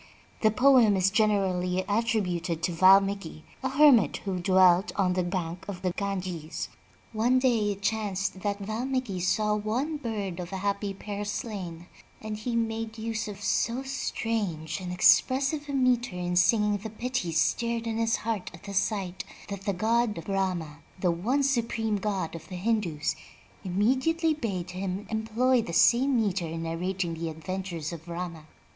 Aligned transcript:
The 0.41 0.49
poem 0.49 0.97
is 0.97 1.11
generally 1.11 1.83
attrib 1.83 2.25
uted 2.25 2.63
to 2.63 2.71
Valmiki, 2.71 3.43
a 3.61 3.69
hermit 3.69 4.17
who 4.25 4.39
dwelt 4.39 4.91
on 4.95 5.13
the 5.13 5.21
bank 5.21 5.63
of 5.67 5.83
the 5.83 5.91
Ganges. 5.93 6.69
One 7.13 7.37
day 7.37 7.73
it 7.73 7.83
chanced 7.83 8.39
that 8.41 8.57
Valmiki 8.57 9.19
saw 9.19 9.53
one 9.53 9.97
bird 9.97 10.39
of 10.39 10.51
a 10.51 10.57
happy 10.65 10.95
pair 10.95 11.23
slain, 11.23 11.85
and 12.19 12.35
he 12.35 12.55
made 12.55 12.97
use 12.97 13.27
of 13.27 13.43
so 13.43 13.83
strange 13.83 14.79
and 14.81 14.91
expressive 14.91 15.69
a 15.69 15.73
meter 15.73 16.15
in 16.15 16.35
singing 16.35 16.77
the 16.77 16.89
pity 16.89 17.31
stirred 17.31 17.85
in 17.85 17.97
his 17.97 18.15
heart 18.15 18.49
at 18.55 18.63
the 18.63 18.73
sight, 18.73 19.23
that 19.49 19.65
the 19.65 19.71
god 19.73 20.23
Brahma, 20.25 20.79
the 20.99 21.11
one 21.11 21.43
supreme 21.43 21.97
God 21.97 22.33
of 22.33 22.47
the 22.49 22.55
Hindus, 22.55 23.15
immediately 23.63 24.33
bade 24.33 24.71
him 24.71 25.05
employ 25.11 25.61
the 25.61 25.73
same 25.73 26.19
meter 26.19 26.47
in 26.47 26.63
narrating 26.63 27.13
the 27.13 27.29
adventures 27.29 27.93
of 27.93 28.07
Rama. 28.07 28.47